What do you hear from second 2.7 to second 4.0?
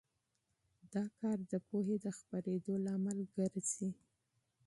لامل ګرځي.